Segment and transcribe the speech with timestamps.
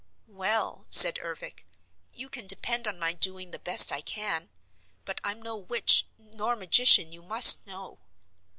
[0.25, 1.63] "Well," said Ervic,
[2.11, 4.49] "you can depend on my doing the best I can.
[5.05, 7.99] But I'm no witch, nor magician, you must know."